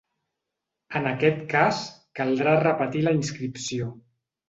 En 1.01 1.09
aquest 1.09 1.45
cas, 1.53 1.83
caldrà 2.23 2.59
repetir 2.67 3.07
la 3.11 3.17
inscripció. 3.23 3.97